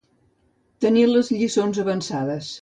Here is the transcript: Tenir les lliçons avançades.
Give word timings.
Tenir 0.85 1.03
les 1.11 1.29
lliçons 1.37 1.83
avançades. 1.85 2.51